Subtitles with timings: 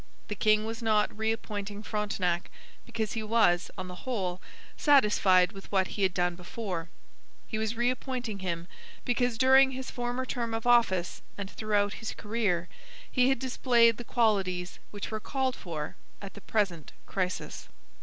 [0.29, 2.49] The king was not reappointing Frontenac
[2.87, 4.41] because he was, on the whole,
[4.75, 6.89] satisfied with what he had done before;
[7.45, 8.67] he was reappointing him
[9.05, 12.67] because during his former term of office and throughout his career
[13.11, 17.69] he had displayed the qualities which were called for at the present crisis.